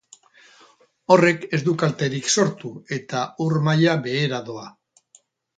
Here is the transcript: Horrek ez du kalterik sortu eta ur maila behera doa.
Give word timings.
Horrek 1.15 1.43
ez 1.57 1.59
du 1.67 1.75
kalterik 1.83 2.31
sortu 2.37 2.73
eta 2.99 3.21
ur 3.47 3.61
maila 3.69 3.97
behera 4.09 4.45
doa. 4.53 4.69